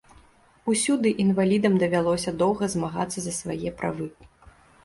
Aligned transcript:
Усюды 0.71 1.11
інвалідам 1.25 1.77
давялося 1.85 2.35
доўга 2.41 2.71
змагацца 2.75 3.19
за 3.27 3.35
свае 3.41 3.69
правы. 3.83 4.09